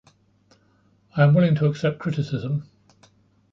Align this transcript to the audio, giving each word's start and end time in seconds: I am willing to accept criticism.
I 1.15 1.21
am 1.21 1.35
willing 1.35 1.53
to 1.53 1.67
accept 1.67 1.99
criticism. 1.99 2.63